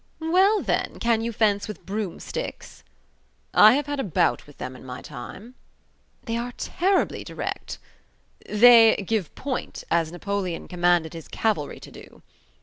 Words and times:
"Well, 0.33 0.63
then, 0.63 0.97
can 0.99 1.21
you 1.21 1.31
fence 1.31 1.67
with 1.67 1.85
broomsticks?" 1.85 2.83
"I 3.53 3.73
have 3.75 3.85
had 3.85 3.99
a 3.99 4.03
bout 4.03 4.47
with 4.47 4.57
them 4.57 4.75
in 4.75 4.83
my 4.83 4.99
time." 5.03 5.53
"They 6.23 6.37
are 6.37 6.53
terribly 6.57 7.23
direct." 7.23 7.77
"They 8.49 8.95
'give 8.95 9.35
point', 9.35 9.83
as 9.91 10.11
Napoleon 10.11 10.67
commanded 10.67 11.13
his 11.13 11.27
cavalry 11.27 11.79
to 11.81 11.91
do." 11.91 12.23